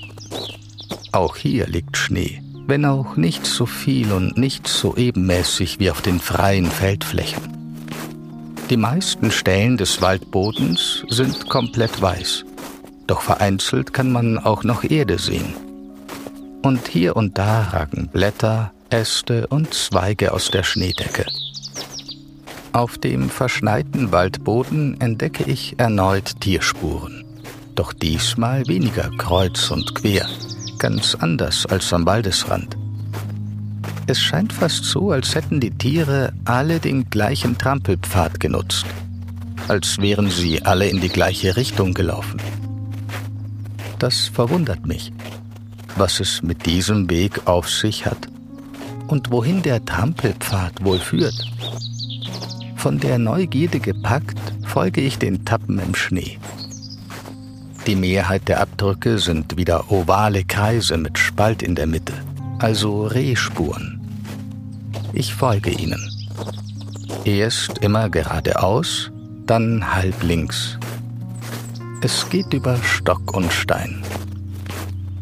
Auch 1.12 1.36
hier 1.36 1.68
liegt 1.68 1.96
Schnee, 1.96 2.42
wenn 2.66 2.84
auch 2.84 3.16
nicht 3.16 3.46
so 3.46 3.64
viel 3.64 4.10
und 4.10 4.36
nicht 4.36 4.66
so 4.66 4.96
ebenmäßig 4.96 5.78
wie 5.78 5.90
auf 5.90 6.02
den 6.02 6.18
freien 6.18 6.66
Feldflächen. 6.66 7.42
Die 8.68 8.76
meisten 8.76 9.30
Stellen 9.30 9.76
des 9.76 10.02
Waldbodens 10.02 11.04
sind 11.08 11.48
komplett 11.48 12.02
weiß, 12.02 12.44
doch 13.06 13.20
vereinzelt 13.20 13.92
kann 13.92 14.10
man 14.10 14.36
auch 14.36 14.64
noch 14.64 14.82
Erde 14.82 15.18
sehen. 15.18 15.54
Und 16.62 16.88
hier 16.88 17.14
und 17.14 17.38
da 17.38 17.62
ragen 17.62 18.08
Blätter, 18.12 18.72
Äste 18.90 19.46
und 19.46 19.72
Zweige 19.72 20.32
aus 20.32 20.50
der 20.50 20.64
Schneedecke. 20.64 21.24
Auf 22.76 22.98
dem 22.98 23.30
verschneiten 23.30 24.12
Waldboden 24.12 25.00
entdecke 25.00 25.44
ich 25.44 25.78
erneut 25.78 26.42
Tierspuren, 26.42 27.24
doch 27.74 27.94
diesmal 27.94 28.66
weniger 28.66 29.08
kreuz 29.16 29.70
und 29.70 29.94
quer, 29.94 30.28
ganz 30.78 31.14
anders 31.14 31.64
als 31.64 31.90
am 31.94 32.04
Waldesrand. 32.04 32.76
Es 34.06 34.20
scheint 34.20 34.52
fast 34.52 34.84
so, 34.84 35.10
als 35.10 35.34
hätten 35.34 35.58
die 35.58 35.70
Tiere 35.70 36.34
alle 36.44 36.78
den 36.78 37.08
gleichen 37.08 37.56
Trampelpfad 37.56 38.40
genutzt, 38.40 38.84
als 39.68 39.96
wären 39.96 40.28
sie 40.28 40.62
alle 40.62 40.86
in 40.86 41.00
die 41.00 41.08
gleiche 41.08 41.56
Richtung 41.56 41.94
gelaufen. 41.94 42.42
Das 43.98 44.26
verwundert 44.26 44.84
mich, 44.84 45.14
was 45.96 46.20
es 46.20 46.42
mit 46.42 46.66
diesem 46.66 47.08
Weg 47.08 47.46
auf 47.46 47.70
sich 47.70 48.04
hat 48.04 48.28
und 49.06 49.30
wohin 49.30 49.62
der 49.62 49.82
Trampelpfad 49.82 50.84
wohl 50.84 50.98
führt. 50.98 51.42
Von 52.86 53.00
der 53.00 53.18
Neugierde 53.18 53.80
gepackt, 53.80 54.38
folge 54.64 55.00
ich 55.00 55.18
den 55.18 55.44
Tappen 55.44 55.80
im 55.80 55.96
Schnee. 55.96 56.38
Die 57.84 57.96
Mehrheit 57.96 58.46
der 58.46 58.60
Abdrücke 58.60 59.18
sind 59.18 59.56
wieder 59.56 59.90
ovale 59.90 60.44
Kreise 60.44 60.96
mit 60.96 61.18
Spalt 61.18 61.64
in 61.64 61.74
der 61.74 61.88
Mitte, 61.88 62.12
also 62.60 63.06
Rehspuren. 63.06 64.00
Ich 65.12 65.34
folge 65.34 65.70
ihnen. 65.70 66.00
Erst 67.24 67.78
immer 67.78 68.08
geradeaus, 68.08 69.10
dann 69.46 69.92
halb 69.92 70.22
links. 70.22 70.78
Es 72.02 72.30
geht 72.30 72.54
über 72.54 72.76
Stock 72.84 73.36
und 73.36 73.52
Stein. 73.52 74.04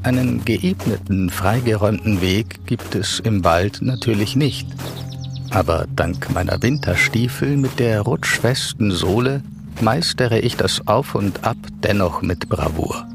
Einen 0.03 0.45
geebneten, 0.45 1.31
freigeräumten 1.31 2.21
Weg 2.21 2.67
gibt 2.67 2.95
es 2.95 3.21
im 3.21 3.43
Wald 3.43 3.79
natürlich 3.81 4.37
nicht. 4.37 4.69
Aber 5.55 5.87
dank 5.95 6.35
meiner 6.35 6.61
Winterstiefel 6.63 7.57
mit 7.57 7.79
der 7.79 8.01
rutschfesten 8.01 8.91
Sohle 8.91 9.41
meistere 9.81 10.41
ich 10.41 10.57
das 10.57 10.85
Auf 10.89 11.15
und 11.15 11.45
Ab 11.45 11.57
dennoch 11.85 12.23
mit 12.23 12.49
Bravour. 12.49 13.07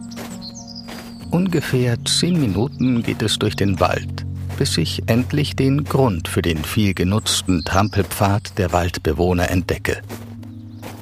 Ungefähr 1.31 1.98
zehn 2.05 2.39
Minuten 2.39 3.03
geht 3.03 3.22
es 3.22 3.39
durch 3.39 3.58
den 3.58 3.81
Wald, 3.81 4.25
bis 4.58 4.77
ich 4.77 5.03
endlich 5.08 5.58
den 5.58 5.84
Grund 5.84 6.29
für 6.29 6.41
den 6.41 6.63
viel 6.63 6.93
genutzten 6.93 7.65
Trampelpfad 7.65 8.58
der 8.58 8.72
Waldbewohner 8.72 9.50
entdecke. 9.50 10.01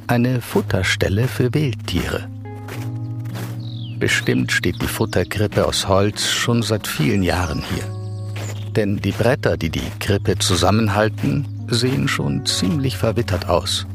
Eine 0.08 0.42
Futterstelle 0.42 1.28
für 1.28 1.54
Wildtiere. 1.54 2.28
Bestimmt 4.00 4.52
steht 4.52 4.82
die 4.82 4.88
Futterkrippe 4.88 5.68
aus 5.68 5.88
Holz 5.88 6.32
schon 6.32 6.64
seit 6.64 6.88
vielen 6.88 7.22
Jahren 7.22 7.64
hier. 7.76 7.97
Denn 8.78 8.98
die 8.98 9.12
Bretter, 9.12 9.58
die 9.58 9.72
die 9.72 9.90
Krippe 10.00 10.38
zusammenhalten, 10.38 11.48
sehen 11.68 12.08
schon 12.08 12.46
ziemlich 12.46 12.96
verwittert 12.96 13.50
aus. 13.50 13.88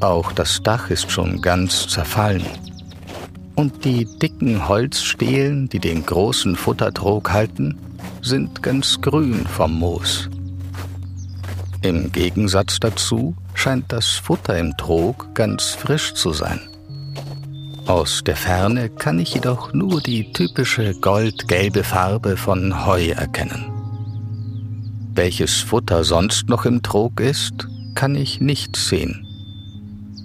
Auch 0.00 0.32
das 0.32 0.62
Dach 0.62 0.88
ist 0.88 1.10
schon 1.12 1.42
ganz 1.42 1.86
zerfallen. 1.86 2.42
Und 3.56 3.84
die 3.84 4.06
dicken 4.18 4.66
Holzstelen, 4.66 5.68
die 5.68 5.78
den 5.78 6.06
großen 6.06 6.56
Futtertrog 6.56 7.30
halten, 7.30 7.78
sind 8.22 8.62
ganz 8.62 8.98
grün 9.02 9.44
vom 9.46 9.78
Moos. 9.78 10.30
Im 11.82 12.10
Gegensatz 12.12 12.80
dazu 12.80 13.36
scheint 13.52 13.92
das 13.92 14.12
Futter 14.12 14.58
im 14.58 14.74
Trog 14.78 15.34
ganz 15.34 15.64
frisch 15.64 16.14
zu 16.14 16.32
sein. 16.32 16.69
Aus 17.90 18.22
der 18.22 18.36
Ferne 18.36 18.88
kann 18.88 19.18
ich 19.18 19.34
jedoch 19.34 19.72
nur 19.72 20.00
die 20.00 20.32
typische 20.32 20.94
goldgelbe 20.94 21.82
Farbe 21.82 22.36
von 22.36 22.86
Heu 22.86 23.08
erkennen. 23.08 23.66
Welches 25.12 25.56
Futter 25.56 26.04
sonst 26.04 26.48
noch 26.48 26.66
im 26.66 26.84
Trog 26.84 27.18
ist, 27.18 27.66
kann 27.96 28.14
ich 28.14 28.40
nicht 28.40 28.76
sehen. 28.76 29.26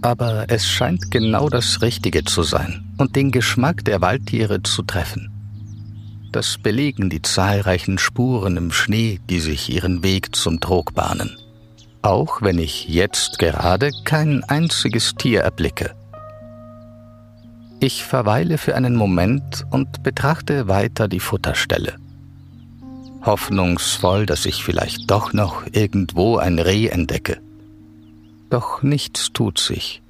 Aber 0.04 0.45
es 0.49 0.67
scheint 0.67 1.10
genau 1.10 1.49
das 1.49 1.82
Richtige 1.82 2.23
zu 2.23 2.43
sein 2.43 2.86
und 2.99 3.15
den 3.15 3.32
Geschmack 3.32 3.84
der 3.84 3.99
Waldtiere 3.99 4.62
zu 4.62 4.84
treffen. 4.84 5.32
Das 6.32 6.60
belegen 6.60 7.10
die 7.10 7.23
zahlreichen 7.23 7.97
Spuren 7.97 8.58
im 8.58 8.71
Schnee, 8.71 9.19
die 9.28 9.39
sich 9.39 9.73
ihren 9.73 10.04
Weg 10.04 10.36
zum 10.36 10.60
Trog 10.60 10.93
bahnen. 10.93 11.36
Auch 12.04 12.43
wenn 12.43 12.60
ich 12.60 12.88
jetzt 12.89 13.39
gerade 13.39 13.89
kein 14.04 14.43
einziges 14.43 15.15
Tier 15.15 15.41
erblicke. 15.41 15.95
Ich 17.86 18.04
verweile 18.04 18.58
für 18.58 18.76
einen 18.76 18.95
Moment 18.95 19.63
und 19.69 20.02
betrachte 20.02 20.67
weiter 20.67 21.08
die 21.08 21.19
Futterstelle. 21.19 21.98
Hoffnungsvoll, 23.21 24.26
dass 24.26 24.48
ich 24.48 24.63
vielleicht 24.63 25.12
doch 25.12 25.34
noch 25.34 25.67
irgendwo 25.71 26.38
ein 26.38 26.58
Reh 26.58 26.88
entdecke. 26.88 27.39
Doch 28.50 28.82
nichts 28.82 29.34
tut 29.34 29.60
sich. 29.60 30.02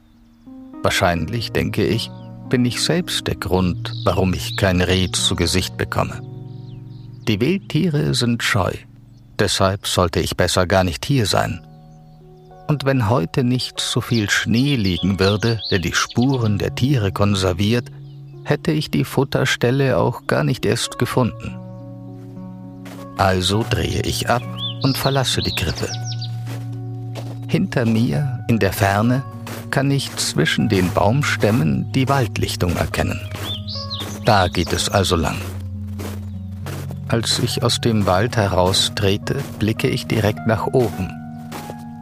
Wahrscheinlich, 0.84 1.52
denke 1.52 1.86
ich, 1.86 2.10
bin 2.48 2.64
ich 2.64 2.82
selbst 2.82 3.28
der 3.28 3.36
Grund, 3.36 3.92
warum 4.06 4.34
ich 4.34 4.56
kein 4.56 4.80
Reh 4.80 5.12
zu 5.12 5.36
Gesicht 5.36 5.76
bekomme. 5.76 6.22
Die 7.28 7.42
Wildtiere 7.42 8.14
sind 8.14 8.42
scheu, 8.42 8.72
deshalb 9.38 9.86
sollte 9.86 10.22
ich 10.22 10.38
besser 10.38 10.66
gar 10.66 10.86
nicht 10.86 11.06
hier 11.06 11.26
sein. 11.26 11.60
Und 12.67 12.86
wenn 12.86 13.10
heute 13.10 13.43
nicht 13.43 13.80
so 13.80 14.01
viel 14.01 14.30
Schnee 14.30 14.75
liegen 14.75 15.19
würde, 15.19 15.62
der 15.69 15.80
die 15.80 15.93
Spuren 15.93 16.58
der 16.58 16.73
Tiere 16.73 17.12
konserviert, 17.12 17.91
hätte 18.43 18.71
ich 18.71 18.89
die 18.89 19.04
Futterstelle 19.04 19.97
auch 19.97 20.28
gar 20.28 20.43
nicht 20.43 20.65
erst 20.65 20.97
gefunden. 20.97 21.58
Also 23.17 23.65
drehe 23.69 24.01
ich 24.01 24.30
ab 24.30 24.43
und 24.84 24.97
verlasse 24.97 25.41
die 25.41 25.56
Krippe. 25.56 25.89
Hinter 27.47 27.86
mir, 27.86 28.43
in 28.47 28.60
der 28.60 28.73
Ferne, 28.73 29.23
kann 29.71 29.91
ich 29.91 30.15
zwischen 30.15 30.69
den 30.69 30.91
Baumstämmen 30.91 31.91
die 31.91 32.10
Waldlichtung 32.10 32.75
erkennen. 32.75 33.19
Da 34.25 34.47
geht 34.47 34.73
es 34.73 34.89
also 34.89 35.15
lang. 35.15 35.38
Als 37.08 37.39
ich 37.39 37.62
aus 37.62 37.80
dem 37.80 38.06
Wald 38.06 38.36
heraustrete, 38.38 39.36
blicke 39.60 39.88
ich 39.88 40.08
direkt 40.08 40.47
nach 40.47 40.67
oben. 40.67 41.25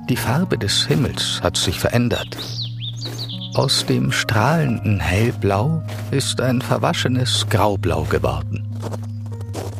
Die 0.10 0.16
Farbe 0.16 0.58
des 0.58 0.86
Himmels 0.86 1.42
hat 1.42 1.58
sich 1.58 1.80
verändert. 1.80 2.38
Aus 3.56 3.86
dem 3.86 4.12
strahlenden 4.12 5.00
Hellblau 5.00 5.84
ist 6.12 6.42
ein 6.42 6.62
verwaschenes 6.62 7.46
Graublau 7.50 8.04
geworden. 8.04 8.68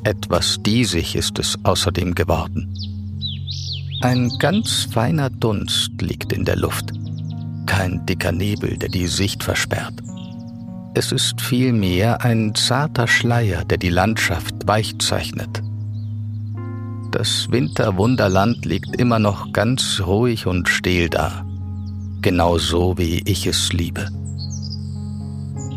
Etwas 0.04 0.60
diesig 0.62 1.16
ist 1.16 1.40
es 1.40 1.58
außerdem 1.64 2.14
geworden. 2.14 2.74
Ein 4.02 4.32
ganz 4.40 4.88
feiner 4.92 5.30
Dunst 5.30 5.92
liegt 6.02 6.34
in 6.34 6.46
der 6.46 6.58
Luft 6.58 6.94
kein 7.74 8.06
dicker 8.06 8.32
Nebel, 8.32 8.78
der 8.78 8.90
die 8.90 9.08
Sicht 9.08 9.44
versperrt. 9.44 9.96
Es 10.94 11.12
ist 11.12 11.42
vielmehr 11.42 12.22
ein 12.22 12.54
zarter 12.54 13.08
Schleier, 13.08 13.66
der 13.66 13.80
die 13.80 13.90
Landschaft 13.90 14.68
weich 14.68 14.96
zeichnet. 15.00 15.64
Das 17.14 17.52
Winterwunderland 17.52 18.66
liegt 18.66 18.96
immer 19.00 19.20
noch 19.20 19.54
ganz 19.54 20.02
ruhig 20.04 20.48
und 20.48 20.68
still 20.68 21.10
da, 21.10 21.46
genau 22.24 22.58
so 22.58 22.98
wie 22.98 23.22
ich 23.26 23.46
es 23.46 23.72
liebe. 23.72 24.08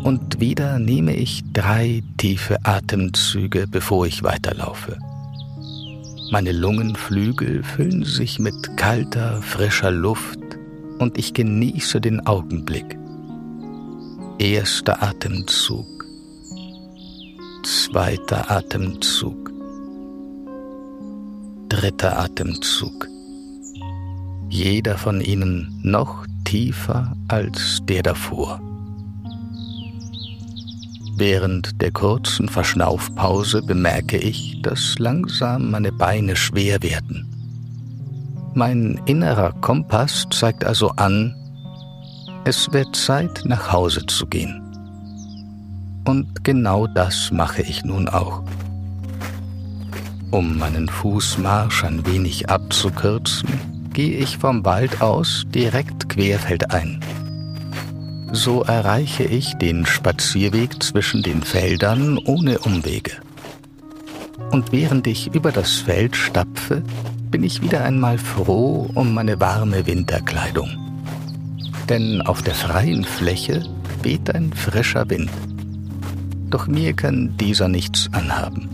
Und 0.03 0.39
wieder 0.39 0.79
nehme 0.79 1.15
ich 1.15 1.43
drei 1.53 2.01
tiefe 2.17 2.57
Atemzüge, 2.63 3.67
bevor 3.69 4.07
ich 4.07 4.23
weiterlaufe. 4.23 4.97
Meine 6.31 6.53
Lungenflügel 6.53 7.61
füllen 7.61 8.03
sich 8.03 8.39
mit 8.39 8.75
kalter, 8.75 9.39
frischer 9.43 9.91
Luft 9.91 10.39
und 10.97 11.19
ich 11.19 11.35
genieße 11.35 12.01
den 12.01 12.25
Augenblick. 12.25 12.97
Erster 14.39 15.03
Atemzug, 15.03 15.85
zweiter 17.63 18.49
Atemzug, 18.49 19.46
dritter 21.77 22.17
Atemzug. 22.17 23.07
Jeder 24.49 24.97
von 24.97 25.21
ihnen 25.21 25.79
noch 25.83 26.25
tiefer 26.43 27.15
als 27.27 27.81
der 27.83 28.01
davor. 28.01 28.59
Während 31.17 31.79
der 31.79 31.91
kurzen 31.91 32.49
Verschnaufpause 32.49 33.61
bemerke 33.61 34.17
ich, 34.17 34.59
dass 34.63 34.97
langsam 34.97 35.69
meine 35.69 35.91
Beine 35.91 36.35
schwer 36.35 36.81
werden. 36.81 37.27
Mein 38.55 38.99
innerer 39.05 39.51
Kompass 39.61 40.25
zeigt 40.31 40.65
also 40.65 40.89
an, 40.95 41.35
es 42.43 42.73
wird 42.73 42.95
Zeit, 42.95 43.43
nach 43.45 43.71
Hause 43.71 44.03
zu 44.07 44.25
gehen. 44.25 44.63
Und 46.05 46.43
genau 46.43 46.87
das 46.87 47.29
mache 47.31 47.61
ich 47.61 47.85
nun 47.85 48.09
auch. 48.09 48.41
Um 50.29 50.57
meinen 50.57 50.89
Fußmarsch 50.89 51.85
ein 51.85 52.05
wenig 52.05 52.49
abzukürzen, 52.49 53.47
gehe 53.93 54.17
ich 54.17 54.37
vom 54.37 54.65
Wald 54.65 55.01
aus 55.01 55.45
direkt 55.47 56.09
querfeldein. 56.09 56.99
So 58.33 58.63
erreiche 58.63 59.23
ich 59.23 59.53
den 59.53 59.85
Spazierweg 59.85 60.83
zwischen 60.83 61.23
den 61.23 61.43
Feldern 61.43 62.17
ohne 62.17 62.59
Umwege. 62.59 63.13
Und 64.51 64.73
während 64.73 65.07
ich 65.07 65.33
über 65.33 65.53
das 65.53 65.75
Feld 65.75 66.17
stapfe, 66.17 66.83
bin 67.31 67.43
ich 67.43 67.61
wieder 67.61 67.85
einmal 67.85 68.17
froh 68.17 68.89
um 68.95 69.13
meine 69.13 69.39
warme 69.39 69.87
Winterkleidung. 69.87 70.69
Denn 71.87 72.21
auf 72.21 72.41
der 72.41 72.53
freien 72.53 73.05
Fläche 73.05 73.63
weht 74.03 74.35
ein 74.35 74.51
frischer 74.51 75.09
Wind. 75.09 75.31
Doch 76.49 76.67
mir 76.67 76.93
kann 76.93 77.35
dieser 77.37 77.69
nichts 77.69 78.09
anhaben. 78.11 78.69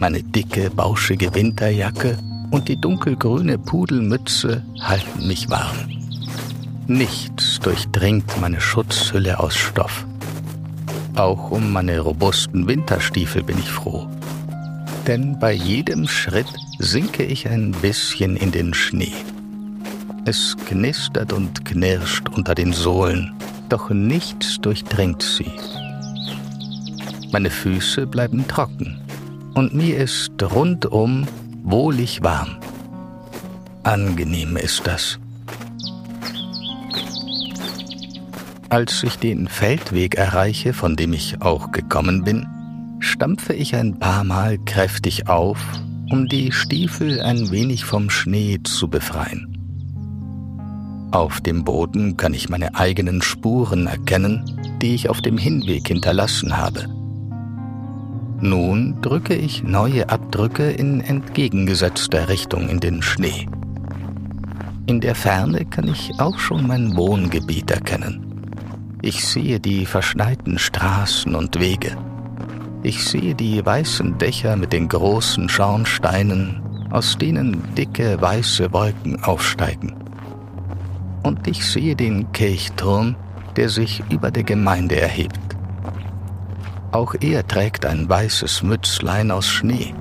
Meine 0.00 0.22
dicke, 0.22 0.70
bauschige 0.70 1.34
Winterjacke 1.34 2.16
und 2.50 2.68
die 2.68 2.80
dunkelgrüne 2.80 3.58
Pudelmütze 3.58 4.64
halten 4.80 5.26
mich 5.26 5.50
warm. 5.50 5.76
Nichts 6.86 7.60
durchdringt 7.60 8.40
meine 8.40 8.62
Schutzhülle 8.62 9.38
aus 9.38 9.54
Stoff. 9.54 10.06
Auch 11.16 11.50
um 11.50 11.70
meine 11.70 12.00
robusten 12.00 12.66
Winterstiefel 12.66 13.42
bin 13.42 13.58
ich 13.58 13.70
froh. 13.70 14.08
Denn 15.06 15.38
bei 15.38 15.52
jedem 15.52 16.08
Schritt 16.08 16.48
sinke 16.78 17.22
ich 17.22 17.46
ein 17.50 17.72
bisschen 17.72 18.36
in 18.36 18.52
den 18.52 18.72
Schnee. 18.72 19.12
Es 20.24 20.56
knistert 20.66 21.34
und 21.34 21.66
knirscht 21.66 22.30
unter 22.30 22.54
den 22.54 22.72
Sohlen, 22.72 23.34
doch 23.68 23.90
nichts 23.90 24.62
durchdringt 24.62 25.22
sie. 25.22 25.52
Meine 27.32 27.50
Füße 27.50 28.06
bleiben 28.06 28.48
trocken 28.48 28.98
und 29.54 29.74
mir 29.74 29.98
ist 29.98 30.30
rundum 30.42 31.26
wohlig 31.62 32.22
warm. 32.22 32.56
Angenehm 33.82 34.56
ist 34.56 34.86
das. 34.86 35.18
Als 38.68 39.02
ich 39.02 39.16
den 39.18 39.48
Feldweg 39.48 40.14
erreiche, 40.14 40.72
von 40.72 40.94
dem 40.94 41.12
ich 41.12 41.42
auch 41.42 41.72
gekommen 41.72 42.22
bin, 42.22 42.46
stampfe 43.00 43.52
ich 43.52 43.74
ein 43.74 43.98
paar 43.98 44.22
Mal 44.22 44.58
kräftig 44.58 45.28
auf, 45.28 45.58
um 46.10 46.26
die 46.26 46.52
Stiefel 46.52 47.20
ein 47.20 47.50
wenig 47.50 47.84
vom 47.84 48.10
Schnee 48.10 48.60
zu 48.62 48.88
befreien. 48.88 49.50
Auf 51.12 51.40
dem 51.40 51.64
Boden 51.64 52.16
kann 52.16 52.34
ich 52.34 52.48
meine 52.48 52.76
eigenen 52.76 53.22
Spuren 53.22 53.88
erkennen, 53.88 54.44
die 54.80 54.94
ich 54.94 55.08
auf 55.08 55.20
dem 55.20 55.36
Hinweg 55.36 55.88
hinterlassen 55.88 56.56
habe. 56.56 56.99
Nun 58.42 59.02
drücke 59.02 59.34
ich 59.34 59.62
neue 59.62 60.08
Abdrücke 60.08 60.70
in 60.70 61.02
entgegengesetzter 61.02 62.30
Richtung 62.30 62.70
in 62.70 62.80
den 62.80 63.02
Schnee. 63.02 63.46
In 64.86 65.00
der 65.00 65.14
Ferne 65.14 65.66
kann 65.66 65.88
ich 65.88 66.18
auch 66.18 66.38
schon 66.38 66.66
mein 66.66 66.96
Wohngebiet 66.96 67.70
erkennen. 67.70 68.24
Ich 69.02 69.26
sehe 69.26 69.60
die 69.60 69.84
verschneiten 69.84 70.58
Straßen 70.58 71.34
und 71.34 71.60
Wege. 71.60 71.96
Ich 72.82 73.04
sehe 73.04 73.34
die 73.34 73.64
weißen 73.64 74.16
Dächer 74.16 74.56
mit 74.56 74.72
den 74.72 74.88
großen 74.88 75.50
Schornsteinen, 75.50 76.62
aus 76.90 77.18
denen 77.18 77.62
dicke 77.74 78.20
weiße 78.22 78.72
Wolken 78.72 79.22
aufsteigen. 79.22 79.94
Und 81.22 81.46
ich 81.46 81.62
sehe 81.62 81.94
den 81.94 82.32
Kirchturm, 82.32 83.16
der 83.56 83.68
sich 83.68 84.02
über 84.10 84.30
der 84.30 84.44
Gemeinde 84.44 84.98
erhebt. 84.98 85.49
Auch 86.92 87.14
er 87.20 87.46
trägt 87.46 87.86
ein 87.86 88.08
weißes 88.08 88.62
Mützlein 88.62 89.30
aus 89.30 89.48
Schnee. 89.48 89.94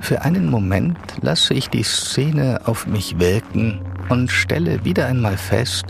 Für 0.00 0.22
einen 0.22 0.50
Moment 0.50 0.98
lasse 1.20 1.52
ich 1.54 1.68
die 1.68 1.82
Szene 1.82 2.60
auf 2.64 2.86
mich 2.86 3.18
wirken 3.18 3.80
und 4.08 4.30
stelle 4.30 4.84
wieder 4.84 5.06
einmal 5.06 5.36
fest, 5.36 5.86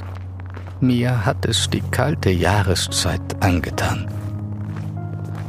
mir 0.80 1.24
hat 1.24 1.46
es 1.46 1.70
die 1.70 1.82
kalte 1.82 2.30
Jahreszeit 2.30 3.20
angetan. 3.40 4.08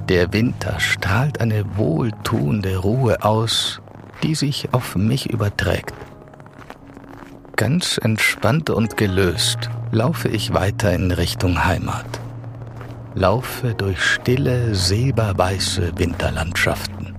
Der 0.10 0.34
Winter 0.34 0.80
strahlt 0.80 1.40
eine 1.40 1.78
wohltuende 1.78 2.78
Ruhe 2.78 3.24
aus, 3.24 3.82
die 4.24 4.36
sich 4.36 4.74
auf 4.74 4.96
mich 4.96 5.30
überträgt. 5.30 5.94
Ganz 7.56 7.98
entspannt 7.98 8.70
und 8.70 8.98
gelöst 8.98 9.70
laufe 9.92 10.28
ich 10.28 10.54
weiter 10.54 10.94
in 10.94 11.12
Richtung 11.12 11.64
Heimat. 11.64 12.20
Laufe 13.14 13.74
durch 13.76 14.02
stille, 14.02 14.74
silberweiße 14.74 15.92
Winterlandschaften. 15.98 17.11